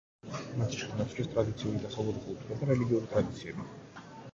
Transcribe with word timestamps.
მათ 0.61 0.73
ჩაანაცვლეს 0.79 1.29
ტრადიციული 1.35 1.85
დასავლური 1.85 2.27
კულტურა 2.27 2.61
და 2.65 2.75
რელიგიური 2.75 3.15
ტრადიციები. 3.17 3.73